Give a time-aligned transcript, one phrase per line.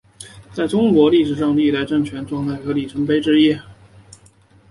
[0.51, 3.55] 在中国历史上是历代政权的状态和里程碑之一。